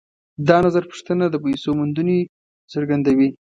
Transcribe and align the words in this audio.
دا 0.47 0.57
نظرپوښتنه 0.65 1.25
د 1.29 1.35
پیسو 1.45 1.69
موندنې 1.79 2.17
څرګندوي 2.73 3.29